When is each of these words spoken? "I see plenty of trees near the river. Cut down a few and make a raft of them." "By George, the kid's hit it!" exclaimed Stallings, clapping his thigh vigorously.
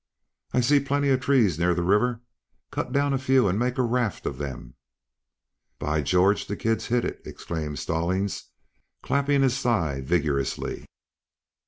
"I 0.51 0.61
see 0.61 0.79
plenty 0.79 1.09
of 1.09 1.19
trees 1.19 1.59
near 1.59 1.75
the 1.75 1.83
river. 1.83 2.21
Cut 2.71 2.91
down 2.91 3.13
a 3.13 3.19
few 3.19 3.47
and 3.47 3.59
make 3.59 3.77
a 3.77 3.83
raft 3.83 4.25
of 4.25 4.39
them." 4.39 4.73
"By 5.77 6.01
George, 6.01 6.47
the 6.47 6.55
kid's 6.55 6.87
hit 6.87 7.05
it!" 7.05 7.21
exclaimed 7.23 7.77
Stallings, 7.77 8.45
clapping 9.03 9.43
his 9.43 9.61
thigh 9.61 10.01
vigorously. 10.01 10.87